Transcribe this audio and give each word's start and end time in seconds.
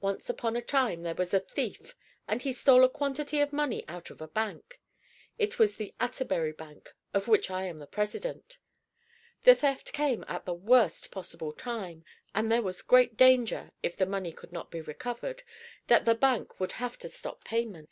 Once 0.00 0.30
upon 0.30 0.54
a 0.54 0.62
time 0.62 1.02
there 1.02 1.16
was 1.16 1.34
a 1.34 1.40
thief, 1.40 1.96
and 2.28 2.42
he 2.42 2.52
stole 2.52 2.84
a 2.84 2.88
quantity 2.88 3.40
of 3.40 3.52
money 3.52 3.84
out 3.88 4.08
of 4.08 4.20
a 4.20 4.28
bank. 4.28 4.80
It 5.36 5.58
was 5.58 5.74
the 5.74 5.92
Atterbury 5.98 6.52
Bank, 6.52 6.94
of 7.12 7.26
which 7.26 7.50
I 7.50 7.64
am 7.64 7.78
the 7.78 7.88
president. 7.88 8.58
The 9.42 9.56
theft 9.56 9.92
came 9.92 10.24
at 10.28 10.44
the 10.44 10.54
worst 10.54 11.10
possible 11.10 11.52
time, 11.52 12.04
and 12.36 12.52
there 12.52 12.62
was 12.62 12.82
great 12.82 13.16
danger, 13.16 13.72
if 13.82 13.96
the 13.96 14.06
money 14.06 14.30
could 14.30 14.52
not 14.52 14.70
be 14.70 14.80
recovered, 14.80 15.42
that 15.88 16.04
the 16.04 16.14
bank 16.14 16.60
would 16.60 16.70
have 16.78 16.96
to 17.00 17.08
stop 17.08 17.42
payment. 17.42 17.86